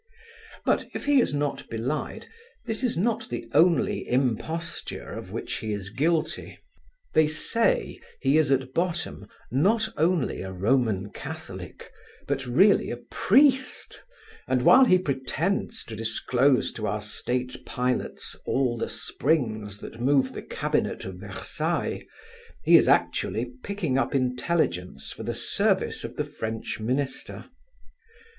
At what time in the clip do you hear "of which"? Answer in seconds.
5.09-5.57